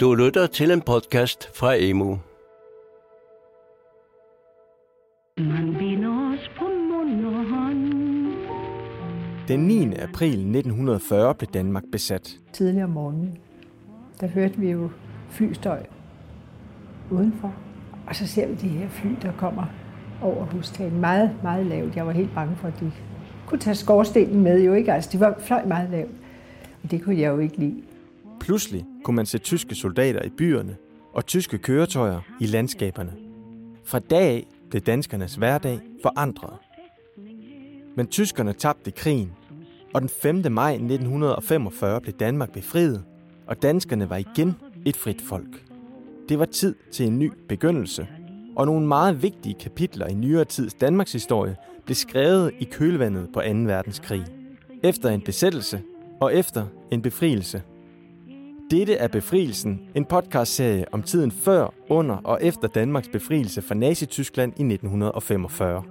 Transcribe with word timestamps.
Du 0.00 0.14
lytter 0.14 0.46
til 0.46 0.70
en 0.70 0.80
podcast 0.80 1.56
fra 1.56 1.70
hånd. 7.54 7.92
Den 9.48 9.60
9. 9.60 9.94
april 9.94 10.32
1940 10.32 11.34
blev 11.34 11.48
Danmark 11.54 11.82
besat. 11.92 12.36
tidligere 12.52 12.84
om 12.84 12.90
morgenen, 12.90 13.38
der 14.20 14.26
hørte 14.26 14.58
vi 14.58 14.70
jo 14.70 14.90
flystøj 15.30 15.86
udenfor. 17.10 17.54
Og 18.06 18.16
så 18.16 18.26
ser 18.26 18.48
vi 18.48 18.54
de 18.54 18.68
her 18.68 18.88
fly, 18.88 19.10
der 19.22 19.32
kommer 19.32 19.64
over 20.22 20.44
hustagen. 20.44 21.00
Meget, 21.00 21.30
meget 21.42 21.66
lavt. 21.66 21.96
Jeg 21.96 22.06
var 22.06 22.12
helt 22.12 22.34
bange 22.34 22.56
for, 22.56 22.68
at 22.68 22.80
de 22.80 22.92
kunne 23.46 23.60
tage 23.60 23.74
skorstenen 23.74 24.42
med. 24.42 24.64
Jo 24.64 24.74
ikke? 24.74 24.92
Altså, 24.92 25.10
de 25.12 25.20
var 25.20 25.36
fløj 25.38 25.64
meget 25.64 25.90
lavt. 25.90 26.12
Og 26.82 26.90
det 26.90 27.04
kunne 27.04 27.18
jeg 27.18 27.28
jo 27.28 27.38
ikke 27.38 27.56
lide. 27.56 27.82
Pludselig 28.50 28.86
kunne 29.04 29.16
man 29.16 29.26
se 29.26 29.38
tyske 29.38 29.74
soldater 29.74 30.22
i 30.22 30.28
byerne 30.28 30.76
og 31.12 31.26
tyske 31.26 31.58
køretøjer 31.58 32.20
i 32.40 32.46
landskaberne. 32.46 33.12
Fra 33.84 33.98
dag 33.98 34.22
af 34.22 34.46
blev 34.70 34.82
danskernes 34.82 35.34
hverdag 35.34 35.80
forandret. 36.02 36.52
Men 37.96 38.06
tyskerne 38.06 38.52
tabte 38.52 38.90
krigen, 38.90 39.32
og 39.94 40.00
den 40.00 40.08
5. 40.08 40.52
maj 40.52 40.72
1945 40.72 42.00
blev 42.00 42.14
Danmark 42.14 42.52
befriet, 42.52 43.04
og 43.46 43.62
danskerne 43.62 44.10
var 44.10 44.16
igen 44.16 44.54
et 44.86 44.96
frit 44.96 45.22
folk. 45.22 45.64
Det 46.28 46.38
var 46.38 46.44
tid 46.46 46.74
til 46.92 47.06
en 47.06 47.18
ny 47.18 47.32
begyndelse, 47.48 48.08
og 48.56 48.66
nogle 48.66 48.86
meget 48.86 49.22
vigtige 49.22 49.56
kapitler 49.60 50.06
i 50.06 50.14
nyere 50.14 50.44
tids 50.44 50.74
Danmarks 50.74 51.12
historie 51.12 51.56
blev 51.84 51.94
skrevet 51.94 52.52
i 52.58 52.64
kølvandet 52.64 53.28
på 53.34 53.40
2. 53.40 53.50
verdenskrig. 53.50 54.24
Efter 54.82 55.08
en 55.08 55.20
besættelse 55.20 55.82
og 56.20 56.34
efter 56.34 56.66
en 56.90 57.02
befrielse. 57.02 57.62
Dette 58.70 58.94
er 58.94 59.08
Befrielsen, 59.08 59.80
en 59.94 60.04
podcastserie 60.04 60.84
om 60.92 61.02
tiden 61.02 61.30
før, 61.30 61.74
under 61.88 62.16
og 62.16 62.38
efter 62.42 62.68
Danmarks 62.68 63.08
befrielse 63.08 63.62
fra 63.62 63.74
Nazi-Tyskland 63.74 64.52
i 64.56 64.62
1945. 64.62 65.82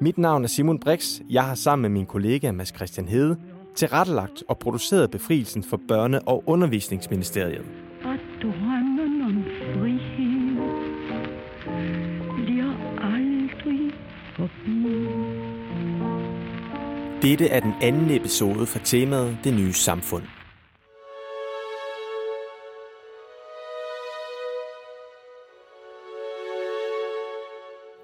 Mit 0.00 0.18
navn 0.18 0.44
er 0.44 0.48
Simon 0.48 0.78
Brix. 0.78 1.20
Jeg 1.30 1.44
har 1.44 1.54
sammen 1.54 1.82
med 1.82 1.90
min 1.90 2.06
kollega 2.06 2.52
Mads 2.52 2.74
Christian 2.74 3.08
Hede 3.08 3.36
tilrettelagt 3.74 4.44
og 4.48 4.58
produceret 4.58 5.10
befrielsen 5.10 5.64
for 5.64 5.76
Børne- 5.76 6.24
og 6.26 6.42
Undervisningsministeriet. 6.46 7.64
Og 8.04 8.16
drømmen 8.42 9.22
om 9.22 9.44
frihed 9.74 10.56
bliver 12.44 12.72
aldrig 12.98 13.92
forbi. 14.36 14.86
Dette 17.22 17.48
er 17.48 17.60
den 17.60 17.72
anden 17.82 18.10
episode 18.10 18.66
fra 18.66 18.80
temaet 18.84 19.38
Det 19.44 19.54
nye 19.54 19.72
samfund. 19.72 20.22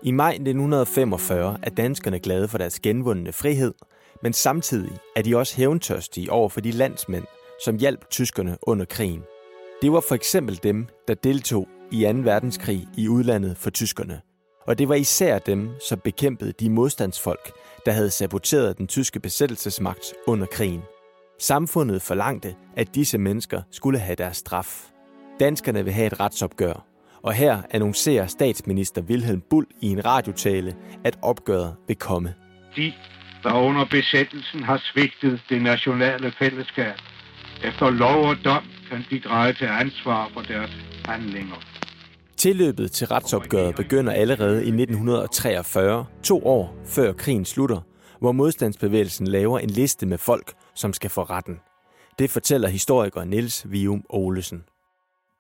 I 0.05 0.11
maj 0.11 0.31
1945 0.31 1.59
er 1.63 1.71
danskerne 1.71 2.19
glade 2.19 2.49
for 2.49 2.59
deres 2.59 2.81
genvundne 2.81 3.33
frihed, 3.33 3.75
men 4.23 4.33
samtidig 4.33 4.93
er 5.17 5.23
de 5.23 5.37
også 5.37 5.57
hævntørstige 5.57 6.33
over 6.33 6.49
for 6.49 6.61
de 6.61 6.71
landsmænd, 6.71 7.25
som 7.65 7.77
hjalp 7.77 8.11
tyskerne 8.11 8.57
under 8.63 8.85
krigen. 8.85 9.23
Det 9.83 9.93
var 9.93 10.01
for 10.01 10.15
eksempel 10.15 10.61
dem, 10.63 10.87
der 11.09 11.15
deltog 11.15 11.69
i 11.91 12.03
2. 12.03 12.19
verdenskrig 12.19 12.89
i 12.97 13.09
udlandet 13.09 13.57
for 13.57 13.71
tyskerne. 13.71 14.21
Og 14.67 14.79
det 14.79 14.89
var 14.89 14.95
især 14.95 15.39
dem, 15.39 15.71
som 15.89 15.99
bekæmpede 16.05 16.53
de 16.53 16.71
modstandsfolk, 16.71 17.53
der 17.87 17.93
havde 17.93 18.11
saboteret 18.11 18.79
den 18.79 18.87
tyske 18.87 19.21
besættelsesmagt 19.21 20.15
under 20.27 20.47
krigen. 20.47 20.83
Samfundet 21.39 22.03
forlangte, 22.03 22.55
at 22.77 22.95
disse 22.95 23.19
mennesker 23.19 23.63
skulle 23.71 23.99
have 23.99 24.17
deres 24.17 24.37
straf. 24.37 24.91
Danskerne 25.41 25.85
vil 25.85 25.93
have 25.93 26.07
et 26.07 26.21
retsopgør, 26.21 26.92
og 27.23 27.33
her 27.33 27.63
annoncerer 27.71 28.27
statsminister 28.27 29.03
Wilhelm 29.03 29.43
Bull 29.51 29.67
i 29.81 29.89
en 29.89 30.05
radiotale, 30.05 30.77
at 31.05 31.19
opgøret 31.23 31.75
vil 31.87 31.97
komme. 31.97 32.35
De, 32.77 32.93
der 33.43 33.53
under 33.53 33.85
besættelsen 33.85 34.63
har 34.63 34.83
svigtet 34.93 35.41
det 35.49 35.63
nationale 35.63 36.33
fællesskab, 36.39 36.95
efter 37.65 37.91
lov 37.91 38.25
og 38.25 38.37
dom 38.45 38.63
kan 38.91 39.05
de 39.11 39.21
dreje 39.21 39.53
til 39.53 39.65
ansvar 39.65 40.31
for 40.35 40.41
deres 40.41 40.77
handlinger. 41.05 41.57
Tilløbet 42.37 42.93
til 42.93 43.07
retsopgøret 43.07 43.75
begynder 43.75 44.13
allerede 44.13 44.55
i 44.55 44.69
1943, 44.69 46.07
to 46.23 46.47
år 46.47 46.77
før 46.87 47.13
krigen 47.13 47.45
slutter, 47.45 47.81
hvor 48.21 48.33
modstandsbevægelsen 48.33 49.27
laver 49.27 49.59
en 49.59 49.71
liste 49.71 50.07
med 50.07 50.19
folk, 50.19 50.53
som 50.75 50.93
skal 50.93 51.11
få 51.11 51.23
retten. 51.23 51.61
Det 52.19 52.31
fortæller 52.31 52.69
historiker 52.69 53.25
Niels 53.25 53.71
Vium 53.71 54.05
Olesen 54.09 54.63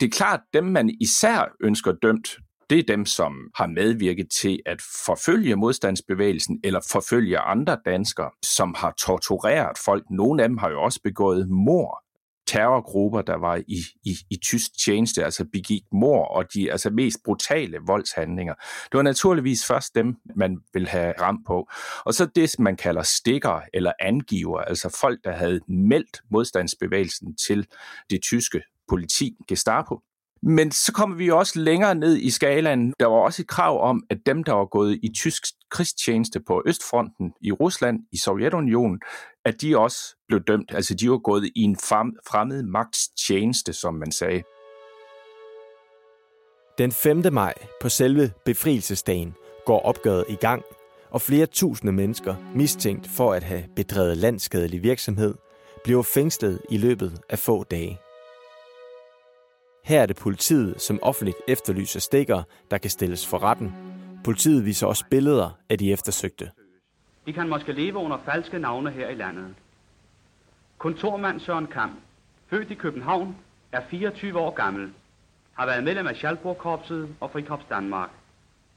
det 0.03 0.09
er 0.09 0.17
klart, 0.17 0.41
dem 0.55 0.65
man 0.65 0.97
især 1.01 1.53
ønsker 1.61 1.93
dømt, 1.93 2.37
det 2.71 2.79
er 2.79 2.83
dem, 2.97 3.07
som 3.07 3.33
har 3.55 3.67
medvirket 3.67 4.31
til 4.31 4.61
at 4.67 4.83
forfølge 5.07 5.57
modstandsbevægelsen 5.57 6.61
eller 6.65 6.81
forfølge 6.93 7.39
andre 7.39 7.79
danskere, 7.85 8.31
som 8.43 8.75
har 8.79 8.95
tortureret 8.99 9.79
folk. 9.85 10.05
Nogle 10.11 10.43
af 10.43 10.49
dem 10.49 10.59
har 10.59 10.71
jo 10.71 10.83
også 10.83 11.01
begået 11.05 11.49
mor. 11.49 12.03
Terrorgrupper, 12.47 13.23
der 13.23 13.37
var 13.37 13.57
i, 13.57 13.79
i, 14.05 14.17
i 14.31 14.37
tysk 14.37 14.71
tjeneste, 14.85 15.25
altså 15.25 15.45
begik 15.53 15.83
mor 15.93 16.25
og 16.25 16.55
de 16.55 16.73
altså 16.73 16.91
mest 16.91 17.19
brutale 17.25 17.79
voldshandlinger. 17.87 18.55
Det 18.85 18.95
var 18.95 19.03
naturligvis 19.03 19.67
først 19.67 19.95
dem, 19.95 20.17
man 20.37 20.59
ville 20.73 20.89
have 20.89 21.15
ramt 21.21 21.47
på. 21.47 21.69
Og 22.05 22.15
så 22.15 22.27
det, 22.27 22.59
man 22.59 22.77
kalder 22.77 23.03
stikker 23.03 23.61
eller 23.75 23.93
angiver, 24.01 24.61
altså 24.61 24.99
folk, 25.01 25.25
der 25.25 25.33
havde 25.33 25.61
meldt 25.69 26.21
modstandsbevægelsen 26.31 27.37
til 27.37 27.67
det 28.11 28.23
tyske 28.23 28.63
politi, 28.93 29.37
Gestapo. 29.49 30.01
Men 30.43 30.73
så 30.73 30.93
kommer 30.93 31.17
vi 31.17 31.31
også 31.31 31.59
længere 31.61 31.95
ned 31.95 32.17
i 32.17 32.31
skalaen. 32.31 32.95
Der 33.01 33.07
var 33.07 33.17
også 33.17 33.43
et 33.43 33.49
krav 33.49 33.83
om, 33.91 34.03
at 34.11 34.19
dem, 34.27 34.45
der 34.45 34.53
var 34.53 34.65
gået 34.65 34.99
i 35.03 35.09
tysk 35.17 35.43
krigstjeneste 35.71 36.41
på 36.47 36.63
Østfronten 36.67 37.33
i 37.41 37.53
Rusland, 37.53 38.01
i 38.13 38.17
Sovjetunionen, 38.17 39.01
at 39.45 39.63
de 39.63 39.79
også 39.79 40.17
blev 40.29 40.41
dømt. 40.41 40.75
Altså 40.75 40.95
de 40.95 41.11
var 41.11 41.19
gået 41.19 41.45
i 41.57 41.63
en 41.63 41.77
fremmed 41.77 42.63
magts 42.63 43.09
tjeneste, 43.27 43.73
som 43.73 43.95
man 43.95 44.13
sagde. 44.13 44.43
Den 46.79 46.93
5. 46.93 47.33
maj 47.33 47.55
på 47.81 47.89
selve 47.89 48.33
befrielsesdagen 48.45 49.35
går 49.67 49.81
opgøret 49.81 50.25
i 50.29 50.35
gang, 50.35 50.63
og 51.11 51.21
flere 51.21 51.47
tusinde 51.47 51.93
mennesker, 51.93 52.35
mistænkt 52.55 53.09
for 53.17 53.33
at 53.33 53.43
have 53.43 53.65
bedrevet 53.77 54.17
landskadelig 54.17 54.83
virksomhed, 54.83 55.35
bliver 55.85 56.03
fængslet 56.03 56.61
i 56.71 56.77
løbet 56.77 57.21
af 57.31 57.39
få 57.39 57.65
dage. 57.65 58.02
Her 59.85 60.03
er 60.03 60.07
det 60.07 60.17
politiet, 60.17 60.81
som 60.81 60.99
offentligt 61.03 61.37
efterlyser 61.49 62.01
stikker, 62.01 62.43
der 62.71 62.79
kan 62.79 62.91
stilles 62.91 63.27
for 63.27 63.43
retten. 63.43 63.75
Politiet 64.25 64.65
viser 64.65 64.87
også 64.87 65.05
billeder 65.11 65.59
af 65.71 65.79
de 65.79 65.93
eftersøgte. 65.93 66.51
De 67.27 67.33
kan 67.33 67.49
måske 67.49 67.73
leve 67.73 67.97
under 67.97 68.19
falske 68.25 68.59
navne 68.59 68.91
her 68.91 69.09
i 69.09 69.15
landet. 69.15 69.55
Kontormand 70.79 71.41
Søren 71.41 71.67
Kamp, 71.67 71.93
født 72.51 72.71
i 72.71 72.75
København, 72.75 73.37
er 73.73 73.81
24 73.91 74.39
år 74.39 74.51
gammel. 74.51 74.93
Har 75.53 75.67
været 75.67 75.85
medlem 75.85 76.07
af 76.07 76.15
Schalburg-korpset 76.17 77.09
og 77.21 77.31
Frikorps 77.31 77.65
Danmark. 77.71 78.11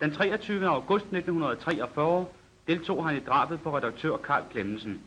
Den 0.02 0.12
23. 0.12 0.68
august 0.68 1.06
1943 1.06 2.26
deltog 2.68 3.08
han 3.08 3.18
i 3.18 3.20
drabet 3.20 3.62
på 3.62 3.78
redaktør 3.78 4.18
Karl 4.18 4.44
Clemmensen. 4.52 5.02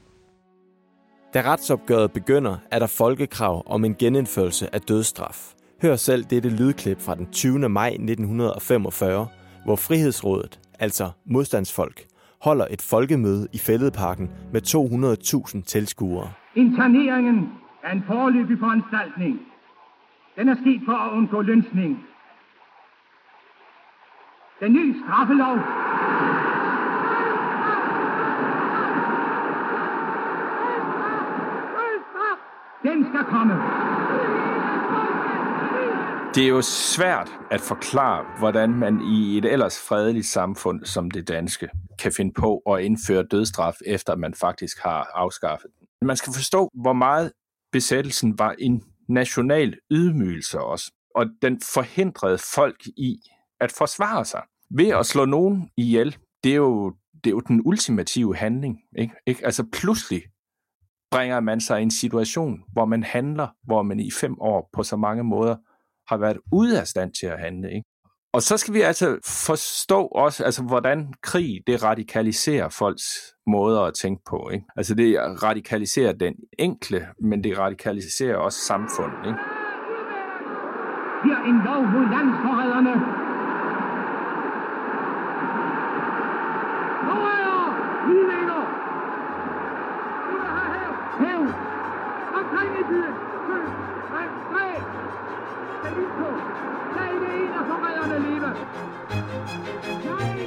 Da 1.35 1.43
retsopgøret 1.43 2.13
begynder, 2.13 2.57
er 2.71 2.79
der 2.79 2.87
folkekrav 2.87 3.63
om 3.67 3.85
en 3.85 3.95
genindførelse 3.95 4.75
af 4.75 4.81
dødsstraf. 4.81 5.55
Hør 5.83 5.97
selv 5.97 6.25
dette 6.25 6.49
lydklip 6.49 7.01
fra 7.01 7.15
den 7.15 7.27
20. 7.33 7.69
maj 7.69 7.89
1945, 7.89 9.27
hvor 9.65 9.77
Frihedsrådet, 9.77 10.61
altså 10.79 11.11
modstandsfolk, 11.25 12.05
holder 12.43 12.67
et 12.71 12.83
folkemøde 12.83 13.49
i 13.53 13.59
Fælledparken 13.59 14.31
med 14.53 14.63
200.000 14.63 15.63
tilskuere. 15.65 16.31
Interneringen 16.55 17.49
er 17.83 17.93
en 17.93 18.03
forløbig 18.07 18.59
foranstaltning. 18.59 19.41
Den 20.37 20.49
er 20.49 20.55
sket 20.55 20.83
for 20.85 20.93
at 20.93 21.13
undgå 21.13 21.43
lønsning. 21.43 21.99
Den 24.61 24.73
nye 24.73 24.95
straffelov 25.03 25.59
Den 32.83 33.07
skal 33.11 33.25
komme. 33.25 33.55
Det 36.39 36.45
er 36.45 36.49
jo 36.49 36.63
svært 36.63 37.31
at 37.51 37.61
forklare, 37.61 38.39
hvordan 38.39 38.71
man 38.71 39.01
i 39.01 39.39
et 39.39 39.45
ellers 39.45 39.79
fredeligt 39.89 40.27
samfund 40.27 40.85
som 40.85 41.11
det 41.11 41.29
danske 41.29 41.69
kan 41.99 42.13
finde 42.13 42.33
på 42.33 42.59
at 42.59 42.81
indføre 42.81 43.23
dødsstraf, 43.23 43.75
efter 43.87 44.17
man 44.17 44.35
faktisk 44.35 44.79
har 44.83 45.11
afskaffet 45.15 45.71
den. 45.79 46.07
Man 46.07 46.17
skal 46.17 46.33
forstå, 46.33 46.71
hvor 46.75 46.93
meget 46.93 47.33
besættelsen 47.73 48.39
var 48.39 48.55
en 48.59 48.83
national 49.09 49.79
ydmygelse 49.91 50.61
også, 50.61 50.93
og 51.15 51.27
den 51.43 51.61
forhindrede 51.75 52.39
folk 52.55 52.87
i 52.87 53.21
at 53.61 53.73
forsvare 53.73 54.25
sig. 54.25 54.43
Ved 54.71 54.89
at 54.89 55.07
slå 55.07 55.25
nogen 55.25 55.71
ihjel, 55.77 56.17
det 56.45 56.53
er 56.53 56.57
jo, 56.57 56.95
det 57.25 57.27
er 57.27 57.35
jo 57.35 57.41
den 57.41 57.63
ultimative 57.65 58.37
handling. 58.37 58.81
Ikke? 58.99 59.15
Ikke? 59.27 59.45
Altså 59.45 59.67
pludselig 59.73 60.23
bringer 61.11 61.41
man 61.41 61.61
sig 61.61 61.81
i 61.81 61.83
en 61.83 61.91
situation, 61.91 62.63
hvor 62.73 62.85
man 62.85 63.03
handler, 63.03 63.49
hvor 63.63 63.83
man 63.83 64.01
i 64.01 64.11
fem 64.11 64.41
år 64.41 64.71
på 64.73 64.83
så 64.83 64.97
mange 64.97 65.25
måder 65.25 65.57
har 66.09 66.17
været 66.17 66.39
ude 66.53 66.81
af 66.81 66.87
stand 66.87 67.13
til 67.21 67.27
at 67.27 67.41
handle. 67.41 67.69
Ikke? 67.69 67.85
Og 68.33 68.43
så 68.43 68.57
skal 68.57 68.75
vi 68.75 68.81
altså 68.81 69.19
forstå 69.47 70.07
også, 70.07 70.45
altså, 70.45 70.63
hvordan 70.63 71.13
krig 71.23 71.61
det 71.67 71.83
radikaliserer 71.83 72.69
folks 72.69 73.05
måder 73.47 73.81
at 73.81 73.95
tænke 73.95 74.23
på. 74.31 74.51
Ikke? 74.53 74.65
Altså 74.77 74.95
det 74.95 75.17
radikaliserer 75.43 76.13
den 76.13 76.35
enkle, 76.59 77.09
men 77.23 77.45
det 77.45 77.59
radikaliserer 77.59 78.37
også 78.37 78.59
samfundet. 78.59 79.19
Ikke? 79.27 79.39
Her 81.25 81.39
en 81.51 81.59
lov 81.67 81.83
mod 81.93 82.05
landsforræderne. 82.15 83.18
Af 97.59 97.67
forræderne 97.67 98.19
leve! 98.27 98.51
Nej! 100.05 100.39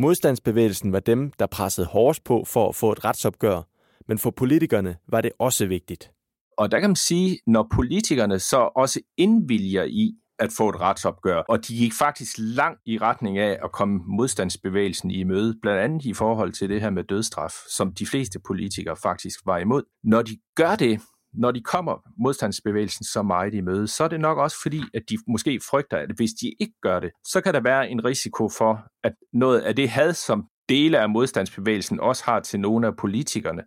Modstandsbevægelsen 0.00 0.92
var 0.92 1.00
dem, 1.00 1.32
der 1.38 1.46
pressede 1.46 1.86
hårdest 1.86 2.24
på 2.24 2.44
for 2.46 2.68
at 2.68 2.74
få 2.74 2.92
et 2.92 3.04
retsopgør, 3.04 3.62
men 4.08 4.18
for 4.18 4.30
politikerne 4.30 4.96
var 5.08 5.20
det 5.20 5.32
også 5.38 5.66
vigtigt. 5.66 6.10
Og 6.58 6.70
der 6.70 6.80
kan 6.80 6.90
man 6.90 6.96
sige, 6.96 7.38
når 7.46 7.68
politikerne 7.74 8.38
så 8.38 8.70
også 8.76 9.00
indvilger 9.16 9.84
i 9.84 10.12
at 10.38 10.52
få 10.56 10.68
et 10.68 10.80
retsopgør, 10.80 11.36
og 11.36 11.68
de 11.68 11.76
gik 11.76 11.92
faktisk 11.92 12.36
langt 12.38 12.80
i 12.86 12.98
retning 12.98 13.38
af 13.38 13.58
at 13.64 13.72
komme 13.72 14.00
modstandsbevægelsen 14.06 15.10
i 15.10 15.24
møde, 15.24 15.58
blandt 15.62 15.80
andet 15.80 16.04
i 16.04 16.14
forhold 16.14 16.52
til 16.52 16.68
det 16.68 16.80
her 16.80 16.90
med 16.90 17.04
dødstraf, 17.04 17.52
som 17.76 17.92
de 17.92 18.06
fleste 18.06 18.40
politikere 18.46 18.96
faktisk 19.02 19.38
var 19.46 19.58
imod. 19.58 19.82
Når 20.04 20.22
de 20.22 20.38
gør 20.56 20.74
det, 20.76 21.00
når 21.34 21.50
de 21.50 21.60
kommer 21.60 22.02
modstandsbevægelsen 22.18 23.04
så 23.04 23.22
meget 23.22 23.54
i 23.54 23.60
møde, 23.60 23.88
så 23.88 24.04
er 24.04 24.08
det 24.08 24.20
nok 24.20 24.38
også 24.38 24.56
fordi, 24.62 24.80
at 24.94 25.02
de 25.10 25.18
måske 25.28 25.60
frygter, 25.70 25.96
at 25.96 26.10
hvis 26.16 26.30
de 26.30 26.52
ikke 26.60 26.74
gør 26.82 27.00
det, 27.00 27.10
så 27.24 27.40
kan 27.40 27.54
der 27.54 27.60
være 27.60 27.90
en 27.90 28.04
risiko 28.04 28.48
for, 28.58 28.84
at 29.04 29.12
noget 29.32 29.60
af 29.60 29.76
det 29.76 29.88
had, 29.88 30.12
som 30.12 30.44
dele 30.68 30.98
af 30.98 31.10
modstandsbevægelsen 31.10 32.00
også 32.00 32.24
har 32.24 32.40
til 32.40 32.60
nogle 32.60 32.86
af 32.86 32.96
politikerne, 32.96 33.62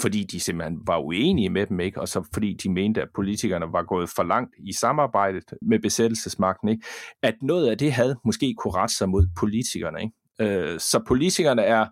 fordi 0.00 0.24
de 0.24 0.40
simpelthen 0.40 0.78
var 0.86 0.98
uenige 0.98 1.50
med 1.50 1.66
dem, 1.66 1.80
ikke? 1.80 2.00
og 2.00 2.08
så 2.08 2.28
fordi 2.34 2.54
de 2.54 2.70
mente, 2.72 3.02
at 3.02 3.08
politikerne 3.14 3.66
var 3.72 3.82
gået 3.82 4.08
for 4.16 4.22
langt 4.22 4.54
i 4.68 4.72
samarbejdet 4.72 5.44
med 5.62 5.78
besættelsesmagten, 5.78 6.68
ikke? 6.68 6.86
at 7.22 7.34
noget 7.42 7.68
af 7.68 7.78
det 7.78 7.92
havde 7.92 8.16
måske 8.24 8.54
kunne 8.58 8.74
rette 8.74 8.94
sig 8.94 9.08
mod 9.08 9.26
politikerne. 9.38 9.98
Ikke? 10.00 10.72
Øh, 10.72 10.80
så 10.80 11.02
politikerne 11.08 11.62
er, 11.62 11.86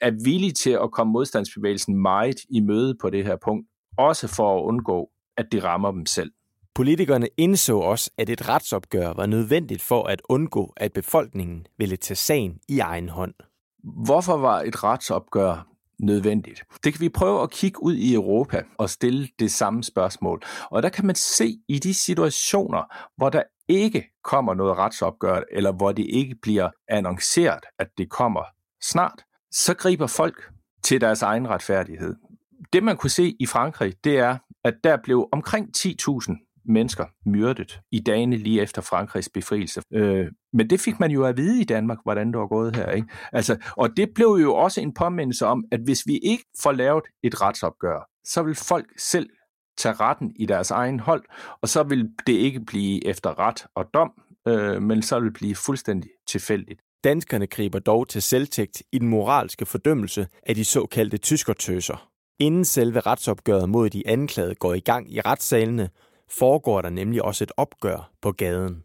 er 0.00 0.10
villige 0.24 0.52
til 0.52 0.70
at 0.70 0.90
komme 0.92 1.12
modstandsbevægelsen 1.12 2.02
meget 2.02 2.36
i 2.50 2.60
møde 2.60 2.96
på 3.00 3.10
det 3.10 3.24
her 3.24 3.36
punkt, 3.44 3.66
også 4.08 4.28
for 4.28 4.58
at 4.58 4.64
undgå, 4.64 5.10
at 5.36 5.46
det 5.52 5.64
rammer 5.64 5.90
dem 5.90 6.06
selv. 6.06 6.32
Politikerne 6.74 7.28
indså 7.36 7.78
også, 7.78 8.10
at 8.18 8.30
et 8.30 8.48
retsopgør 8.48 9.12
var 9.12 9.26
nødvendigt 9.26 9.82
for 9.82 10.04
at 10.04 10.22
undgå, 10.28 10.72
at 10.76 10.92
befolkningen 10.92 11.66
ville 11.78 11.96
tage 11.96 12.16
sagen 12.16 12.58
i 12.68 12.78
egen 12.78 13.08
hånd. 13.08 13.34
Hvorfor 14.04 14.36
var 14.36 14.60
et 14.62 14.84
retsopgør 14.84 15.66
nødvendigt? 15.98 16.62
Det 16.84 16.92
kan 16.92 17.00
vi 17.00 17.08
prøve 17.08 17.42
at 17.42 17.50
kigge 17.50 17.82
ud 17.82 17.94
i 17.94 18.14
Europa 18.14 18.62
og 18.78 18.90
stille 18.90 19.28
det 19.38 19.50
samme 19.50 19.84
spørgsmål. 19.84 20.42
Og 20.70 20.82
der 20.82 20.88
kan 20.88 21.06
man 21.06 21.14
se 21.14 21.58
i 21.68 21.78
de 21.78 21.94
situationer, 21.94 22.82
hvor 23.16 23.28
der 23.28 23.42
ikke 23.68 24.04
kommer 24.24 24.54
noget 24.54 24.76
retsopgør, 24.76 25.42
eller 25.52 25.72
hvor 25.72 25.92
det 25.92 26.06
ikke 26.08 26.34
bliver 26.42 26.70
annonceret, 26.88 27.64
at 27.78 27.88
det 27.98 28.10
kommer 28.10 28.44
snart, 28.82 29.24
så 29.50 29.74
griber 29.74 30.06
folk 30.06 30.52
til 30.82 31.00
deres 31.00 31.22
egen 31.22 31.48
retfærdighed. 31.48 32.14
Det 32.72 32.82
man 32.82 32.96
kunne 32.96 33.10
se 33.10 33.36
i 33.40 33.46
Frankrig, 33.46 33.94
det 34.04 34.18
er, 34.18 34.36
at 34.64 34.74
der 34.84 34.96
blev 35.04 35.28
omkring 35.32 35.68
10.000 35.76 36.50
mennesker 36.64 37.04
myrdet 37.26 37.80
i 37.92 38.00
dagene 38.00 38.36
lige 38.36 38.62
efter 38.62 38.82
Frankrigs 38.82 39.28
befrielse. 39.34 39.82
Øh, 39.92 40.26
men 40.52 40.70
det 40.70 40.80
fik 40.80 41.00
man 41.00 41.10
jo 41.10 41.24
at 41.24 41.36
vide 41.36 41.60
i 41.60 41.64
Danmark, 41.64 41.98
hvordan 42.02 42.26
det 42.26 42.38
var 42.38 42.46
gået 42.46 42.76
her. 42.76 42.90
Ikke? 42.90 43.08
Altså, 43.32 43.56
og 43.76 43.96
det 43.96 44.08
blev 44.14 44.38
jo 44.42 44.54
også 44.54 44.80
en 44.80 44.94
påmindelse 44.94 45.46
om, 45.46 45.64
at 45.72 45.80
hvis 45.80 46.06
vi 46.06 46.18
ikke 46.18 46.44
får 46.62 46.72
lavet 46.72 47.04
et 47.22 47.40
retsopgør, 47.40 48.08
så 48.24 48.42
vil 48.42 48.54
folk 48.54 48.86
selv 48.98 49.30
tage 49.78 49.94
retten 49.94 50.32
i 50.36 50.46
deres 50.46 50.70
egen 50.70 51.00
hold, 51.00 51.24
og 51.62 51.68
så 51.68 51.82
vil 51.82 52.08
det 52.26 52.32
ikke 52.32 52.60
blive 52.60 53.06
efter 53.06 53.38
ret 53.38 53.66
og 53.74 53.84
dom, 53.94 54.12
øh, 54.48 54.82
men 54.82 55.02
så 55.02 55.18
vil 55.18 55.26
det 55.26 55.34
blive 55.34 55.54
fuldstændig 55.54 56.10
tilfældigt. 56.28 56.80
Danskerne 57.04 57.46
griber 57.46 57.78
dog 57.78 58.08
til 58.08 58.22
selvtægt 58.22 58.82
i 58.92 58.98
den 58.98 59.08
moralske 59.08 59.66
fordømmelse 59.66 60.26
af 60.42 60.54
de 60.54 60.64
såkaldte 60.64 61.16
tyskertøser. 61.16 62.10
Inden 62.40 62.64
selve 62.64 63.00
retsopgøret 63.00 63.68
mod 63.68 63.90
de 63.90 64.02
anklagede 64.06 64.54
går 64.54 64.74
i 64.74 64.80
gang 64.80 65.12
i 65.12 65.20
retssalene, 65.20 65.90
foregår 66.38 66.82
der 66.82 66.90
nemlig 66.90 67.22
også 67.22 67.44
et 67.44 67.52
opgør 67.56 68.12
på 68.22 68.32
gaden. 68.32 68.84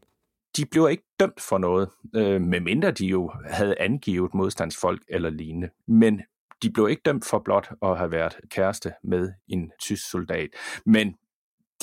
De 0.57 0.65
bliver 0.65 0.87
ikke 0.87 1.03
dømt 1.19 1.41
for 1.41 1.57
noget, 1.57 1.89
øh, 2.15 2.41
medmindre 2.41 2.91
de 2.91 3.05
jo 3.05 3.31
havde 3.49 3.75
angivet 3.79 4.33
modstandsfolk 4.33 5.01
eller 5.09 5.29
lignende. 5.29 5.69
Men 5.87 6.21
de 6.63 6.69
blev 6.69 6.89
ikke 6.89 7.01
dømt 7.05 7.25
for 7.25 7.41
blot 7.45 7.69
at 7.81 7.97
have 7.97 8.11
været 8.11 8.37
kæreste 8.51 8.93
med 9.03 9.31
en 9.47 9.71
tysk 9.81 10.09
soldat. 10.11 10.49
Men 10.85 11.15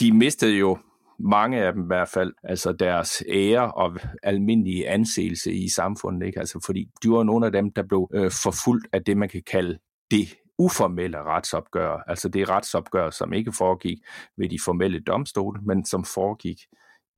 de 0.00 0.12
mistede 0.12 0.52
jo 0.52 0.78
mange 1.18 1.62
af 1.62 1.72
dem 1.72 1.82
i 1.82 1.86
hvert 1.86 2.08
fald, 2.08 2.32
altså 2.42 2.72
deres 2.72 3.22
ære 3.28 3.72
og 3.74 3.96
almindelige 4.22 4.88
anseelse 4.88 5.52
i 5.52 5.68
samfundet, 5.68 6.26
ikke? 6.26 6.38
Altså 6.38 6.60
fordi 6.66 6.88
de 7.02 7.10
var 7.10 7.22
nogle 7.22 7.46
af 7.46 7.52
dem, 7.52 7.72
der 7.72 7.82
blev 7.82 8.08
øh, 8.14 8.30
forfulgt 8.42 8.86
af 8.92 9.04
det, 9.04 9.16
man 9.16 9.28
kan 9.28 9.42
kalde 9.46 9.78
det 10.10 10.28
uformelle 10.58 11.22
retsopgør, 11.22 12.04
altså 12.06 12.28
det 12.28 12.48
retsopgør, 12.48 13.10
som 13.10 13.32
ikke 13.32 13.52
foregik 13.52 13.98
ved 14.36 14.48
de 14.48 14.58
formelle 14.64 15.00
domstole, 15.00 15.60
men 15.62 15.86
som 15.86 16.04
foregik 16.04 16.60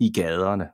i 0.01 0.13
gaderne. 0.13 0.69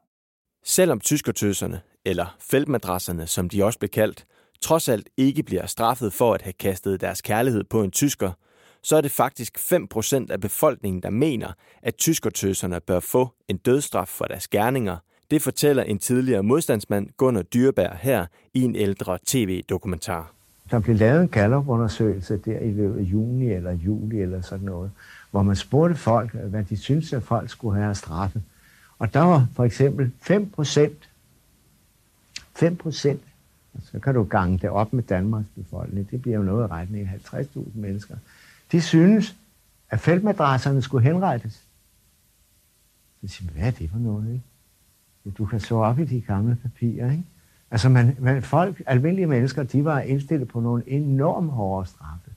Selvom 0.65 1.01
tyskertøserne, 1.01 1.81
eller 2.05 2.37
feltmadrasserne, 2.41 3.27
som 3.27 3.49
de 3.49 3.65
også 3.65 3.79
blev 3.79 3.89
kaldt, 3.89 4.25
trods 4.61 4.89
alt 4.89 5.09
ikke 5.17 5.43
bliver 5.43 5.67
straffet 5.67 6.13
for 6.13 6.35
at 6.35 6.43
have 6.43 6.53
kastet 6.53 7.01
deres 7.01 7.23
kærlighed 7.23 7.65
på 7.65 7.83
en 7.83 7.91
tysker, 7.91 8.33
så 8.83 8.97
er 8.97 9.01
det 9.01 9.11
faktisk 9.11 9.59
5% 9.59 10.27
af 10.31 10.41
befolkningen, 10.41 11.03
der 11.03 11.11
mener, 11.11 11.53
at 11.83 11.97
tyskertøserne 11.97 12.81
bør 12.81 13.01
få 13.01 13.29
en 13.49 13.57
dødstraf 13.57 14.09
for 14.09 14.25
deres 14.25 14.49
gerninger. 14.49 14.97
Det 15.31 15.43
fortæller 15.43 15.83
en 15.83 15.99
tidligere 15.99 16.43
modstandsmand 16.43 17.09
Gunnar 17.17 17.43
Dyrbær 17.43 17.95
her 17.95 18.27
i 18.55 18.63
en 18.63 18.77
ældre 18.77 19.19
tv-dokumentar. 19.27 20.40
Der 20.71 20.81
blev 20.81 20.97
lavet 20.97 21.23
en 21.23 21.29
Gallup-undersøgelse 21.29 22.37
der 22.37 22.59
i 22.59 22.73
løbet 22.73 22.99
af 22.99 23.03
juni 23.03 23.53
eller 23.53 23.73
juli 23.73 24.21
eller 24.21 24.41
sådan 24.41 24.65
noget, 24.65 24.91
hvor 25.31 25.43
man 25.43 25.57
spurgte 25.57 25.95
folk, 25.95 26.35
hvad 26.35 26.65
de 26.65 26.77
syntes, 26.77 27.13
at 27.13 27.23
folk 27.23 27.51
skulle 27.51 27.81
have 27.81 27.95
straffet. 27.95 28.43
Og 28.99 29.15
der 29.15 29.21
var 29.21 29.47
for 29.55 29.65
eksempel 29.65 30.13
5 30.21 30.51
procent, 30.51 31.11
5 32.55 32.77
procent, 32.77 33.21
så 33.83 33.99
kan 33.99 34.15
du 34.15 34.25
gange 34.25 34.59
det 34.59 34.71
op 34.71 34.93
med 34.93 35.03
Danmarks 35.03 35.47
befolkning, 35.57 36.11
det 36.11 36.23
bliver 36.23 36.37
jo 36.37 36.43
noget 36.43 36.69
i 36.69 36.73
retning 36.73 37.09
af 37.09 37.35
50.000 37.35 37.61
mennesker, 37.75 38.17
de 38.73 38.81
synes, 38.81 39.37
at 39.91 40.01
feltmadrasserne 40.01 40.83
skulle 40.83 41.05
henrettes. 41.05 41.65
Så 43.21 43.29
siger 43.29 43.51
hvad 43.51 43.67
er 43.67 43.71
det 43.71 43.91
for 43.91 43.99
noget, 43.99 44.33
ikke? 44.33 45.37
Du 45.39 45.45
kan 45.45 45.61
slå 45.61 45.83
op 45.83 45.99
i 45.99 46.05
de 46.05 46.21
gamle 46.21 46.57
papirer, 46.63 47.11
ikke? 47.11 47.25
Altså, 47.71 47.89
man, 47.89 48.17
man, 48.21 48.43
folk, 48.43 48.83
almindelige 48.87 49.27
mennesker, 49.27 49.63
de 49.63 49.85
var 49.85 50.01
indstillet 50.01 50.49
på 50.49 50.61
nogle 50.61 50.83
enormt 50.87 51.51
hårde 51.51 51.89
straffe. 51.89 52.31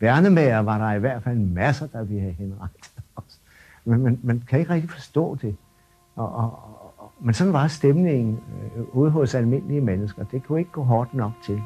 Værnemager 0.00 0.58
var 0.58 0.78
der 0.78 0.92
i 0.92 0.98
hvert 0.98 1.22
fald 1.22 1.38
masser, 1.38 1.86
der 1.86 2.04
ville 2.04 2.20
have 2.20 2.32
henrettet 2.32 2.90
os. 3.16 3.40
Men 3.84 4.02
man, 4.02 4.20
man 4.22 4.42
kan 4.48 4.58
ikke 4.58 4.72
rigtig 4.72 4.90
forstå 4.90 5.34
det. 5.34 5.56
Og, 6.16 6.32
og, 6.34 6.50
og, 6.98 7.12
men 7.20 7.34
sådan 7.34 7.52
var 7.52 7.68
stemningen 7.68 8.40
øh, 8.76 8.96
ude 8.96 9.10
hos 9.10 9.34
almindelige 9.34 9.80
mennesker. 9.80 10.24
Det 10.24 10.44
kunne 10.44 10.58
ikke 10.58 10.70
gå 10.70 10.82
hårdt 10.82 11.14
nok 11.14 11.32
til. 11.44 11.62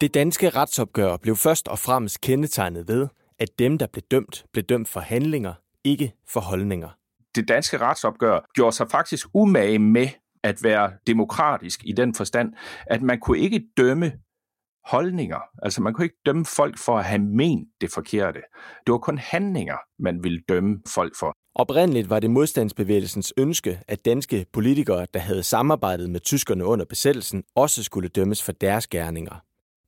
Det 0.00 0.14
danske 0.14 0.48
retsopgør 0.48 1.16
blev 1.16 1.36
først 1.36 1.68
og 1.68 1.78
fremmest 1.78 2.20
kendetegnet 2.20 2.88
ved, 2.88 3.08
at 3.38 3.48
dem, 3.58 3.78
der 3.78 3.86
blev 3.86 4.02
dømt, 4.10 4.44
blev 4.52 4.64
dømt 4.64 4.88
for 4.88 5.00
handlinger, 5.00 5.54
ikke 5.84 6.12
for 6.28 6.40
holdninger. 6.40 6.88
Det 7.34 7.48
danske 7.48 7.78
retsopgør 7.78 8.40
gjorde 8.54 8.76
sig 8.76 8.90
faktisk 8.90 9.26
umage 9.34 9.78
med 9.78 10.08
at 10.42 10.62
være 10.62 10.92
demokratisk 11.06 11.80
i 11.84 11.92
den 11.92 12.14
forstand, 12.14 12.52
at 12.86 13.02
man 13.02 13.20
kunne 13.20 13.38
ikke 13.38 13.64
dømme 13.76 14.12
holdninger. 14.84 15.38
Altså 15.62 15.82
man 15.82 15.94
kunne 15.94 16.04
ikke 16.04 16.20
dømme 16.26 16.44
folk 16.44 16.78
for 16.78 16.98
at 16.98 17.04
have 17.04 17.22
ment 17.22 17.68
det 17.80 17.90
forkerte. 17.90 18.40
Det 18.86 18.92
var 18.92 18.98
kun 18.98 19.18
handlinger, 19.18 19.76
man 19.98 20.24
ville 20.24 20.40
dømme 20.48 20.78
folk 20.94 21.12
for. 21.18 21.32
Oprindeligt 21.54 22.10
var 22.10 22.20
det 22.20 22.30
modstandsbevægelsens 22.30 23.32
ønske, 23.36 23.80
at 23.88 24.04
danske 24.04 24.46
politikere, 24.52 25.06
der 25.14 25.20
havde 25.20 25.42
samarbejdet 25.42 26.10
med 26.10 26.20
tyskerne 26.20 26.64
under 26.64 26.84
besættelsen, 26.84 27.42
også 27.56 27.84
skulle 27.84 28.08
dømmes 28.08 28.42
for 28.42 28.52
deres 28.52 28.86
gerninger. 28.86 29.42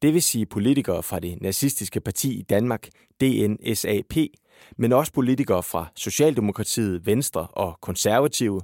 Det 0.04 0.14
vil 0.14 0.22
sige 0.22 0.46
politikere 0.46 1.02
fra 1.02 1.20
det 1.20 1.42
nazistiske 1.42 2.00
parti 2.00 2.38
i 2.38 2.42
Danmark, 2.42 2.88
DNSAP, 3.20 4.16
men 4.76 4.92
også 4.92 5.12
politikere 5.12 5.62
fra 5.62 5.86
Socialdemokratiet, 5.96 7.06
Venstre 7.06 7.46
og 7.50 7.78
Konservative, 7.80 8.60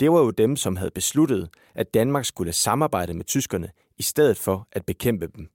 det 0.00 0.12
var 0.12 0.18
jo 0.18 0.30
dem, 0.30 0.56
som 0.56 0.76
havde 0.76 0.90
besluttet, 0.94 1.48
at 1.74 1.94
Danmark 1.94 2.24
skulle 2.24 2.52
samarbejde 2.52 3.14
med 3.14 3.24
tyskerne 3.24 3.68
i 3.98 4.02
stedet 4.02 4.36
for 4.36 4.68
at 4.72 4.86
bekæmpe 4.86 5.28
dem. 5.36 5.46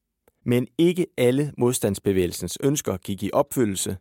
Men 0.45 0.67
ikke 0.77 1.05
alle 1.17 1.53
modstandsbevægelsens 1.57 2.57
ønsker 2.63 2.97
gik 2.97 3.23
i 3.23 3.29
opfyldelse. 3.33 3.97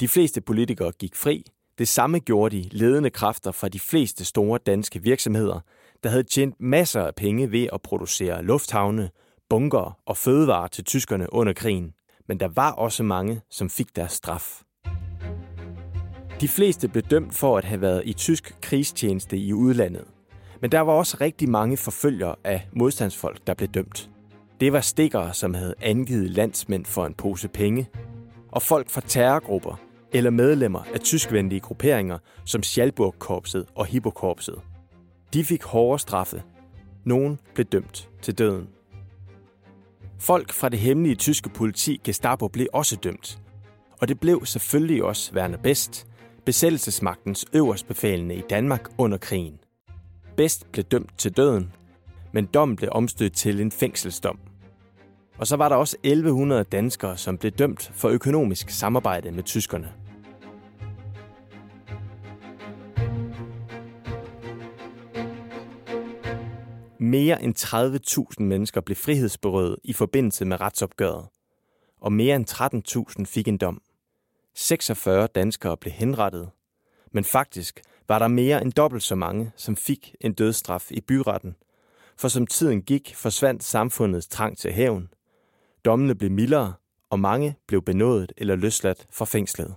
De 0.00 0.08
fleste 0.08 0.40
politikere 0.40 0.92
gik 0.92 1.16
fri. 1.16 1.44
Det 1.78 1.88
samme 1.88 2.18
gjorde 2.18 2.56
de 2.56 2.68
ledende 2.72 3.10
kræfter 3.10 3.52
fra 3.52 3.68
de 3.68 3.80
fleste 3.80 4.24
store 4.24 4.58
danske 4.66 5.02
virksomheder, 5.02 5.60
der 6.02 6.10
havde 6.10 6.22
tjent 6.22 6.60
masser 6.60 7.02
af 7.02 7.14
penge 7.14 7.52
ved 7.52 7.68
at 7.72 7.82
producere 7.82 8.44
lufthavne, 8.44 9.10
bunker 9.52 9.98
og 10.06 10.16
fødevarer 10.16 10.66
til 10.66 10.84
tyskerne 10.84 11.32
under 11.32 11.52
krigen. 11.52 11.92
Men 12.28 12.40
der 12.40 12.48
var 12.48 12.72
også 12.72 13.02
mange, 13.02 13.40
som 13.50 13.70
fik 13.70 13.96
deres 13.96 14.12
straf. 14.12 14.62
De 16.40 16.48
fleste 16.48 16.88
blev 16.88 17.02
dømt 17.02 17.34
for 17.34 17.58
at 17.58 17.64
have 17.64 17.80
været 17.80 18.02
i 18.04 18.12
tysk 18.12 18.56
krigstjeneste 18.60 19.38
i 19.38 19.52
udlandet. 19.52 20.04
Men 20.60 20.72
der 20.72 20.80
var 20.80 20.92
også 20.92 21.16
rigtig 21.20 21.48
mange 21.48 21.76
forfølgere 21.76 22.34
af 22.44 22.68
modstandsfolk, 22.72 23.46
der 23.46 23.54
blev 23.54 23.68
dømt. 23.68 24.10
Det 24.60 24.72
var 24.72 24.80
stikkere, 24.80 25.34
som 25.34 25.54
havde 25.54 25.74
angivet 25.80 26.30
landsmænd 26.30 26.84
for 26.84 27.06
en 27.06 27.14
pose 27.14 27.48
penge, 27.48 27.88
og 28.52 28.62
folk 28.62 28.90
fra 28.90 29.00
terrorgrupper 29.00 29.80
eller 30.12 30.30
medlemmer 30.30 30.82
af 30.94 31.00
tyskvenlige 31.00 31.60
grupperinger 31.60 32.18
som 32.44 32.62
Schalburg-korpset 32.62 33.66
og 33.74 33.86
Hippokorpset. 33.86 34.60
De 35.34 35.44
fik 35.44 35.62
hårde 35.62 35.98
straffe. 35.98 36.42
Nogen 37.04 37.38
blev 37.54 37.66
dømt 37.66 38.10
til 38.22 38.38
døden. 38.38 38.68
Folk 40.22 40.52
fra 40.52 40.68
det 40.68 40.78
hemmelige 40.78 41.14
tyske 41.14 41.48
politi 41.48 42.00
Gestapo 42.04 42.48
blev 42.48 42.66
også 42.72 42.96
dømt. 42.96 43.38
Og 44.00 44.08
det 44.08 44.20
blev 44.20 44.46
selvfølgelig 44.46 45.04
også 45.04 45.34
Werner 45.34 45.58
Best, 45.58 46.06
besættelsesmagtens 46.44 47.46
øverstbefalende 47.52 48.34
i 48.34 48.42
Danmark 48.50 48.88
under 48.98 49.18
krigen. 49.18 49.58
Best 50.36 50.72
blev 50.72 50.84
dømt 50.84 51.18
til 51.18 51.36
døden, 51.36 51.72
men 52.32 52.46
dommen 52.46 52.76
blev 52.76 52.90
omstødt 52.92 53.32
til 53.32 53.60
en 53.60 53.72
fængselsdom. 53.72 54.38
Og 55.38 55.46
så 55.46 55.56
var 55.56 55.68
der 55.68 55.76
også 55.76 55.96
1100 56.02 56.64
danskere, 56.64 57.16
som 57.16 57.38
blev 57.38 57.52
dømt 57.52 57.90
for 57.94 58.08
økonomisk 58.08 58.70
samarbejde 58.70 59.30
med 59.30 59.42
tyskerne. 59.42 59.92
Mere 67.02 67.42
end 67.42 67.54
30.000 68.38 68.42
mennesker 68.42 68.80
blev 68.80 68.96
frihedsberøvet 68.96 69.76
i 69.84 69.92
forbindelse 69.92 70.44
med 70.44 70.60
retsopgøret, 70.60 71.28
og 72.00 72.12
mere 72.12 72.36
end 72.36 72.50
13.000 73.18 73.24
fik 73.24 73.48
en 73.48 73.58
dom. 73.58 73.82
46 74.54 75.26
danskere 75.26 75.76
blev 75.76 75.92
henrettet, 75.92 76.50
men 77.12 77.24
faktisk 77.24 77.80
var 78.08 78.18
der 78.18 78.28
mere 78.28 78.62
end 78.62 78.72
dobbelt 78.72 79.02
så 79.02 79.14
mange, 79.14 79.52
som 79.56 79.76
fik 79.76 80.14
en 80.20 80.32
dødsstraf 80.32 80.90
i 80.90 81.00
byretten, 81.00 81.56
for 82.16 82.28
som 82.28 82.46
tiden 82.46 82.82
gik, 82.82 83.14
forsvandt 83.16 83.64
samfundets 83.64 84.28
trang 84.28 84.58
til 84.58 84.72
hævn. 84.72 85.08
Dommene 85.84 86.14
blev 86.14 86.30
mildere, 86.30 86.74
og 87.10 87.20
mange 87.20 87.56
blev 87.66 87.82
benådet 87.82 88.32
eller 88.36 88.56
løsladt 88.56 89.06
fra 89.12 89.24
fængslet. 89.24 89.74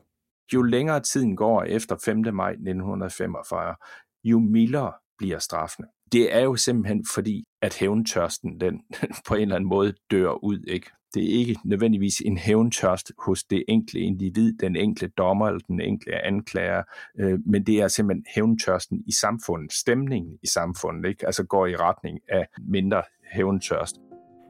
Jo 0.53 0.62
længere 0.62 1.00
tiden 1.00 1.36
går 1.36 1.63
efter 1.63 1.96
5. 2.05 2.24
maj 2.34 2.51
1945, 2.51 3.75
jo 4.24 4.39
mildere 4.39 4.94
bliver 5.17 5.39
straffene. 5.39 5.88
Det 6.12 6.35
er 6.35 6.39
jo 6.39 6.55
simpelthen 6.55 7.05
fordi, 7.13 7.43
at 7.62 7.75
hævntørsten 7.75 8.59
den 8.59 8.81
på 9.27 9.35
en 9.35 9.41
eller 9.41 9.55
anden 9.55 9.69
måde 9.69 9.93
dør 10.12 10.43
ud. 10.43 10.59
Ikke? 10.67 10.88
Det 11.13 11.24
er 11.24 11.39
ikke 11.39 11.57
nødvendigvis 11.65 12.21
en 12.25 12.38
hævntørst 12.38 13.12
hos 13.25 13.43
det 13.43 13.63
enkelte 13.67 14.00
individ, 14.00 14.53
den 14.53 14.75
enkelte 14.75 15.13
dommer 15.17 15.47
eller 15.47 15.59
den 15.67 15.81
enkelte 15.81 16.25
anklager, 16.25 16.83
øh, 17.19 17.39
men 17.45 17.65
det 17.65 17.75
er 17.81 17.88
simpelthen 17.88 18.25
hævntørsten 18.35 19.03
i 19.07 19.12
samfundet, 19.12 19.74
stemningen 19.74 20.38
i 20.43 20.47
samfundet, 20.47 21.09
ikke? 21.09 21.25
altså 21.25 21.43
går 21.43 21.67
i 21.67 21.75
retning 21.75 22.19
af 22.29 22.47
mindre 22.67 23.03
hævntørst. 23.33 23.95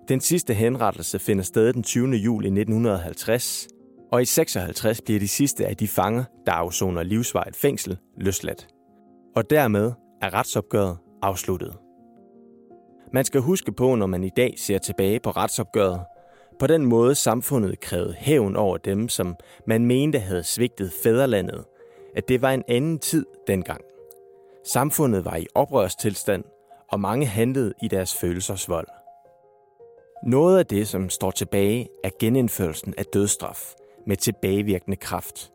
Den 0.08 0.20
sidste 0.20 0.54
henrettelse 0.54 1.20
finder 1.20 1.44
sted 1.44 1.74
den 1.74 1.84
20. 1.84 2.10
juli 2.10 2.48
1950, 2.48 3.68
og 4.12 4.22
i 4.22 4.26
56 4.26 5.02
bliver 5.02 5.20
de 5.20 5.28
sidste 5.28 5.68
af 5.68 5.78
de 5.78 5.88
fanger, 5.88 6.24
der 6.46 6.52
afsoner 6.52 7.04
livsvejet 7.04 7.56
fængsel, 7.56 7.98
løsladt. 8.18 8.68
Og 9.36 9.50
dermed 9.50 9.92
er 10.22 10.34
retsopgøret 10.34 10.98
afsluttet. 11.22 11.78
Man 13.14 13.26
skal 13.26 13.42
huske 13.42 13.72
på, 13.72 13.96
når 13.96 14.06
man 14.06 14.24
i 14.24 14.32
dag 14.38 14.54
ser 14.58 14.78
tilbage 14.78 15.20
på 15.20 15.30
retsopgøret, 15.30 16.02
på 16.60 16.68
den 16.68 16.86
måde 16.86 17.16
samfundet 17.16 17.80
krævede 17.80 18.14
hævn 18.14 18.56
over 18.56 18.78
dem, 18.78 19.10
som 19.10 19.36
man 19.68 19.86
mente 19.86 20.20
havde 20.20 20.44
svigtet 20.44 20.92
fædrelandet, 21.04 21.66
at 22.16 22.28
det 22.28 22.42
var 22.42 22.52
en 22.52 22.64
anden 22.68 23.00
tid 23.00 23.26
dengang. 23.48 23.82
Samfundet 24.64 25.26
var 25.26 25.36
i 25.36 25.48
oprørstilstand, 25.56 26.44
og 26.92 27.00
mange 27.00 27.26
handlede 27.26 27.74
i 27.84 27.88
deres 27.88 28.16
følelsers 28.16 28.70
vold. 28.70 28.88
Noget 30.24 30.60
af 30.60 30.66
det, 30.66 30.88
som 30.88 31.10
står 31.10 31.32
tilbage, 31.32 31.88
er 32.04 32.10
genindførelsen 32.20 32.94
af 32.98 33.06
dødsstraf 33.06 33.74
med 34.08 34.18
tilbagevirkende 34.18 34.98
kraft. 34.98 35.52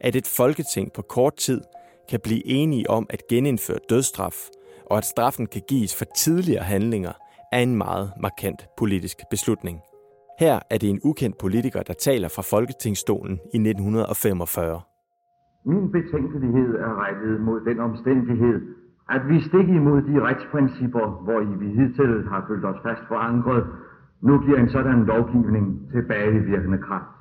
At 0.00 0.16
et 0.16 0.26
folketing 0.26 0.92
på 0.92 1.02
kort 1.02 1.36
tid 1.36 1.60
kan 2.08 2.20
blive 2.20 2.46
enige 2.46 2.90
om 2.90 3.06
at 3.10 3.28
genindføre 3.28 3.78
dødsstraf, 3.88 4.48
og 4.90 4.96
at 4.98 5.04
straffen 5.04 5.46
kan 5.46 5.62
gives 5.68 5.98
for 5.98 6.04
tidligere 6.04 6.62
handlinger, 6.62 7.12
er 7.52 7.58
en 7.58 7.76
meget 7.76 8.12
markant 8.20 8.60
politisk 8.78 9.16
beslutning. 9.30 9.80
Her 10.38 10.58
er 10.70 10.78
det 10.78 10.90
en 10.90 11.00
ukendt 11.04 11.36
politiker, 11.38 11.82
der 11.82 11.94
taler 11.94 12.28
fra 12.36 12.42
Folketingsstolen 12.42 13.34
i 13.54 13.58
1945. 13.58 14.80
Min 15.64 15.92
betænkelighed 15.92 16.70
er 16.86 16.92
rettet 17.04 17.40
mod 17.40 17.60
den 17.68 17.80
omstændighed, 17.80 18.56
at 19.14 19.22
vi 19.28 19.40
stik 19.40 19.68
imod 19.68 20.02
de 20.02 20.20
retsprincipper, 20.26 21.06
hvor 21.24 21.40
i 21.40 21.52
vi 21.62 21.68
hidtil 21.78 22.12
har 22.30 22.44
følt 22.48 22.64
os 22.64 22.80
fast 22.86 23.02
forankret, 23.08 23.66
nu 24.22 24.38
giver 24.44 24.58
en 24.58 24.70
sådan 24.70 25.04
lovgivning 25.04 25.90
tilbagevirkende 25.92 26.78
kraft. 26.78 27.14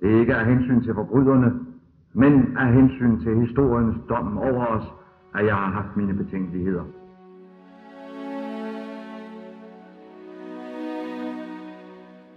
Det 0.00 0.14
er 0.14 0.20
ikke 0.20 0.34
af 0.34 0.46
hensyn 0.46 0.82
til 0.82 0.94
forbryderne, 0.94 1.50
men 2.14 2.56
af 2.56 2.72
hensyn 2.72 3.20
til 3.20 3.40
historiens 3.40 3.96
dom 4.08 4.38
over 4.38 4.66
os, 4.66 4.86
at 5.34 5.46
jeg 5.46 5.54
har 5.54 5.70
haft 5.70 5.96
mine 5.96 6.14
betænkeligheder. 6.14 6.84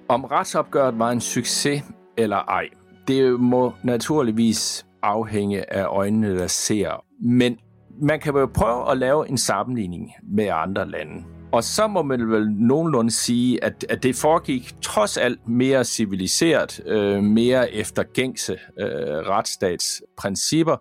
Om 0.10 0.25
retsopgøret 0.25 1.00
var 1.00 1.12
en 1.12 1.22
succes 1.22 1.84
eller 2.18 2.38
ej, 2.38 2.70
det 3.08 3.39
må 3.39 3.74
naturligvis 3.84 4.86
afhænge 5.01 5.74
af 5.74 5.86
øjnene, 5.86 6.38
der 6.39 6.48
ser. 6.48 7.04
Men 7.22 7.58
man 8.01 8.20
kan 8.20 8.36
jo 8.36 8.46
prøve 8.46 8.92
at 8.92 8.98
lave 8.98 9.30
en 9.30 9.38
sammenligning 9.38 10.12
med 10.24 10.50
andre 10.54 10.89
lande. 10.89 11.24
Og 11.51 11.63
så 11.63 11.88
må 11.88 12.04
man 12.04 12.30
vel 12.30 12.51
nogenlunde 12.51 13.12
sige, 13.12 13.63
at, 13.63 13.86
at 13.89 14.04
det 14.04 14.16
foregik 14.16 14.75
trods 14.82 15.18
alt 15.18 15.48
mere 15.48 15.84
civiliseret, 15.84 16.82
øh, 16.86 17.24
mere 17.24 17.74
efter 17.74 18.04
gængse 18.04 18.54
øh, 18.80 18.88
retsstatsprincipper 19.30 20.75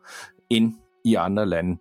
end 0.50 0.74
i 1.04 1.14
andre 1.14 1.46
lande. 1.46 1.78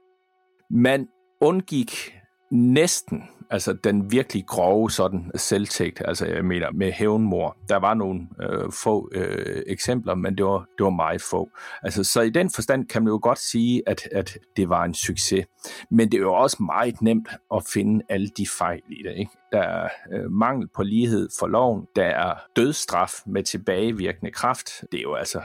Man 0.70 1.08
undgik 1.42 2.16
næsten 2.52 3.24
altså 3.50 3.74
den 3.74 4.12
virkelig 4.12 4.46
grove 4.48 4.92
sådan 4.92 5.32
selvtægt, 5.36 6.02
altså 6.06 6.26
jeg 6.26 6.46
mener 6.46 6.72
med 6.72 6.92
hævnmor. 6.92 7.58
Der 7.70 7.76
var 7.76 7.94
nogle 7.94 8.28
øh, 8.42 8.72
få 8.84 9.10
øh, 9.12 9.64
eksempler, 9.68 10.16
men 10.16 10.38
det 10.38 10.46
var, 10.46 10.66
det 10.78 10.84
var 10.84 10.90
meget 10.90 11.22
få. 11.22 11.50
Altså, 11.84 12.04
så 12.04 12.22
i 12.22 12.30
den 12.30 12.50
forstand 12.50 12.88
kan 12.88 13.04
man 13.04 13.12
jo 13.12 13.20
godt 13.22 13.40
sige, 13.40 13.84
at, 13.88 14.08
at 14.12 14.38
det 14.58 14.70
var 14.70 14.84
en 14.84 14.94
succes. 14.94 15.46
Men 15.92 16.12
det 16.12 16.18
er 16.18 16.22
jo 16.22 16.34
også 16.34 16.64
meget 16.64 17.02
nemt 17.02 17.28
at 17.56 17.64
finde 17.74 18.06
alle 18.10 18.28
de 18.28 18.48
fejl 18.58 18.82
i 18.90 19.04
det. 19.04 19.14
Ikke? 19.18 19.32
Der 19.52 19.62
er 19.62 19.90
øh, 20.14 20.32
mangel 20.32 20.68
på 20.76 20.84
lighed 20.84 21.30
for 21.40 21.48
loven, 21.48 21.86
der 21.96 22.06
er 22.06 22.34
dødstraf 22.56 23.12
med 23.26 23.44
tilbagevirkende 23.44 24.32
kraft. 24.32 24.70
Det 24.92 24.98
er 24.98 25.04
jo 25.04 25.14
altså 25.14 25.42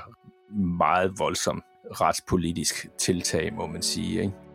meget 0.79 1.13
voldsomt 1.19 1.65
retspolitisk 2.01 2.89
tiltag, 2.99 3.55
må 3.55 3.67
man 3.67 3.83
sige. 3.83 4.21
Ikke? 4.21 4.50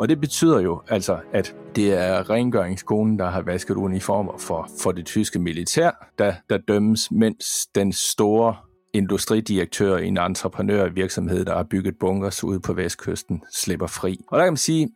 Og 0.00 0.08
det 0.08 0.20
betyder 0.20 0.60
jo 0.60 0.82
altså, 0.88 1.18
at 1.32 1.54
det 1.76 1.94
er 1.94 2.30
rengøringskonen, 2.30 3.18
der 3.18 3.30
har 3.30 3.42
vasket 3.42 3.74
uniformer 3.74 4.38
for, 4.38 4.68
for 4.82 4.92
det 4.92 5.06
tyske 5.06 5.38
militær, 5.38 6.12
der, 6.18 6.34
der 6.50 6.58
dømmes, 6.58 7.10
mens 7.10 7.66
den 7.74 7.92
store 7.92 8.56
industridirektør 8.94 9.96
i 9.96 10.06
en 10.06 10.18
entreprenørvirksomhed, 10.18 11.44
der 11.44 11.56
har 11.56 11.62
bygget 11.70 11.94
bunkers 12.00 12.44
ude 12.44 12.60
på 12.60 12.72
vestkysten, 12.72 13.42
slipper 13.54 13.86
fri. 13.86 14.20
Og 14.28 14.38
der 14.38 14.44
kan 14.44 14.52
man 14.52 14.56
sige, 14.56 14.88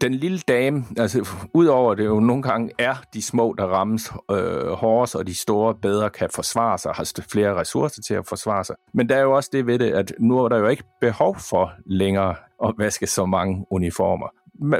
den 0.00 0.14
lille 0.14 0.38
dame, 0.38 0.84
altså 0.98 1.28
udover 1.54 1.94
det 1.94 2.04
jo 2.04 2.20
nogle 2.20 2.42
gange 2.42 2.70
er 2.78 2.94
de 3.14 3.22
små, 3.22 3.54
der 3.58 3.64
rammes 3.64 4.12
øh, 4.30 4.68
hårdest, 4.68 5.16
og 5.16 5.26
de 5.26 5.34
store 5.34 5.74
bedre 5.74 6.10
kan 6.10 6.28
forsvare 6.34 6.78
sig, 6.78 6.92
har 6.92 7.22
flere 7.32 7.60
ressourcer 7.60 8.02
til 8.02 8.14
at 8.14 8.26
forsvare 8.26 8.64
sig. 8.64 8.76
Men 8.94 9.08
der 9.08 9.16
er 9.16 9.22
jo 9.22 9.32
også 9.32 9.50
det 9.52 9.66
ved 9.66 9.78
det, 9.78 9.90
at 9.90 10.12
nu 10.18 10.38
er 10.38 10.48
der 10.48 10.58
jo 10.58 10.66
ikke 10.66 10.84
behov 11.00 11.36
for 11.50 11.72
længere 11.86 12.34
at 12.64 12.74
vaske 12.78 13.06
så 13.06 13.26
mange 13.26 13.66
uniformer. 13.70 14.26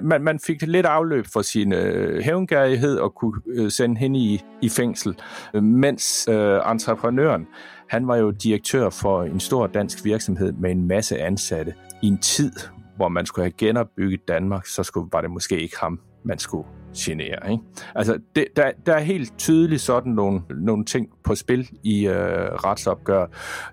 Man, 0.03 0.23
man 0.23 0.39
fik 0.47 0.63
lidt 0.63 0.87
afløb 0.87 1.27
for 1.33 1.43
sin 1.43 1.73
øh, 1.73 2.23
hævngærighed 2.23 2.99
og 2.99 3.15
kunne 3.15 3.41
øh, 3.47 3.71
sende 3.71 3.97
hende 3.97 4.19
i, 4.19 4.41
i 4.63 4.69
fængsel, 4.69 5.17
mens 5.63 6.29
øh, 6.31 6.61
entreprenøren 6.71 7.47
Han 7.89 8.09
var 8.09 8.17
jo 8.17 8.31
direktør 8.31 8.91
for 8.91 9.23
en 9.23 9.41
stor 9.41 9.67
dansk 9.67 10.05
virksomhed 10.05 10.53
med 10.53 10.71
en 10.71 10.89
masse 10.89 11.19
ansatte 11.19 11.75
i 12.03 12.07
en 12.07 12.19
tid, 12.19 12.53
hvor 12.97 13.09
man 13.09 13.27
skulle 13.27 13.45
have 13.45 13.53
genopbygget 13.59 14.29
Danmark, 14.29 14.67
så 14.67 14.83
skulle, 14.83 15.09
var 15.13 15.21
det 15.21 15.31
måske 15.31 15.61
ikke 15.61 15.77
ham, 15.81 16.01
man 16.25 16.39
skulle 16.39 16.69
genere. 16.97 17.51
Ikke? 17.51 17.63
Altså, 17.95 18.19
det, 18.37 18.47
der, 18.57 18.71
der 18.87 18.95
er 18.95 19.01
helt 19.01 19.39
tydeligt 19.39 19.81
sådan 19.81 20.13
nogle, 20.13 20.41
nogle 20.51 20.85
ting 20.85 21.09
på 21.25 21.35
spil 21.35 21.71
i 21.83 22.07
øh, 22.07 22.15
retsopgør. 22.15 23.27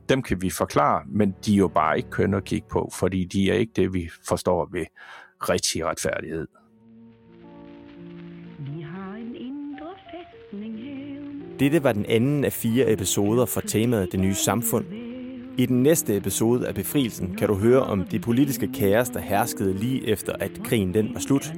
Dem 0.10 0.22
kan 0.22 0.42
vi 0.42 0.50
forklare, 0.50 1.02
men 1.08 1.36
de 1.46 1.54
er 1.54 1.58
jo 1.58 1.68
bare 1.68 1.98
ikke 1.98 2.10
kønne 2.10 2.38
at 2.38 2.44
kigge 2.44 2.68
på, 2.72 2.92
fordi 2.94 3.24
de 3.24 3.52
er 3.52 3.54
ikke 3.54 3.74
det, 3.76 3.94
vi 3.94 4.10
forstår 4.28 4.70
ved 4.72 4.86
rigtig 5.50 5.86
retfærdighed. 5.86 6.48
Dette 11.60 11.84
var 11.84 11.92
den 11.92 12.06
anden 12.06 12.46
af 12.46 12.54
fire 12.54 12.92
episoder 12.92 13.46
fra 13.46 13.62
temaet 13.62 14.12
Det 14.12 14.20
nye 14.20 14.34
samfund. 14.34 14.86
I 15.58 15.66
den 15.66 15.84
næste 15.84 16.18
episode 16.18 16.68
af 16.68 16.76
Befrielsen 16.76 17.36
kan 17.36 17.48
du 17.48 17.56
høre 17.56 17.80
om 17.80 18.04
det 18.04 18.22
politiske 18.22 18.70
kaos, 18.74 19.10
der 19.10 19.20
herskede 19.20 19.74
lige 19.74 20.08
efter, 20.08 20.34
at 20.40 20.52
krigen 20.64 20.94
den 20.94 21.10
var 21.14 21.20
slut. 21.20 21.54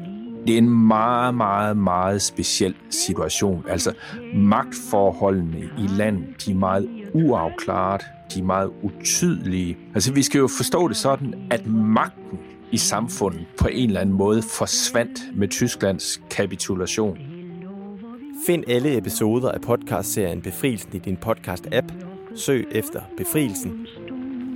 Det 0.48 0.54
er 0.54 0.58
en 0.58 0.70
meget, 0.70 1.36
meget, 1.36 1.78
meget 1.78 2.22
speciel 2.22 2.75
situation. 2.90 3.66
Altså, 3.70 3.94
magtforholdene 4.34 5.60
i 5.60 5.88
landet, 5.88 6.46
de 6.46 6.52
er 6.52 6.56
meget 6.56 6.90
uafklaret, 7.14 8.02
de 8.34 8.40
er 8.40 8.44
meget 8.44 8.72
utydelige. 8.84 9.78
Altså, 9.94 10.14
vi 10.14 10.22
skal 10.22 10.40
jo 10.40 10.48
forstå 10.58 10.88
det 10.88 10.98
sådan, 10.98 11.34
at 11.52 11.68
magten 11.68 12.40
i 12.72 12.78
samfundet 12.78 13.46
på 13.60 13.68
en 13.68 13.88
eller 13.90 14.02
anden 14.02 14.16
måde 14.16 14.42
forsvandt 14.42 15.20
med 15.36 15.48
Tysklands 15.48 16.22
kapitulation. 16.32 17.18
Find 18.48 18.64
alle 18.68 18.98
episoder 18.98 19.52
af 19.52 19.62
podcastserien 19.62 20.42
Befrielsen 20.42 20.90
i 20.94 21.00
din 21.00 21.18
podcast-app. 21.25 22.14
Søg 22.36 22.68
efter 22.72 23.01
Befrielsen 23.18 23.88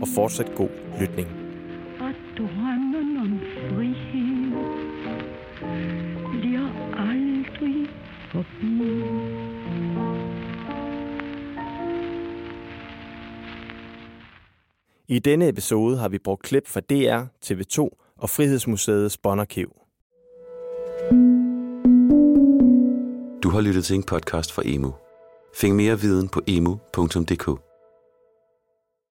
og 0.02 0.08
fortsat 0.16 0.56
god 0.56 0.70
lytning. 1.00 1.28
Og 2.00 2.14
drømmen 2.38 3.18
om 3.18 3.40
frihed 3.70 4.52
bliver 6.32 6.68
aldrig 6.98 7.90
forbi. 8.32 8.80
I 15.08 15.20
denne 15.20 15.48
episode 15.48 15.98
har 15.98 16.10
vi 16.10 16.18
brugt 16.18 16.44
klip 16.44 16.68
fra 16.68 16.80
DR, 16.80 17.24
TV2 17.46 17.90
og 18.18 18.30
Frihedsmuseets 18.30 19.18
båndarkiv. 19.18 19.72
Du 23.44 23.50
har 23.50 23.62
lyttet 23.62 23.86
til 23.86 23.96
en 23.96 24.04
podcast 24.04 24.54
fra 24.54 24.62
Emu. 24.66 24.94
Find 25.56 25.76
mere 25.76 26.00
viden 26.00 26.30
på 26.30 26.42
emu.dk. 26.48 27.69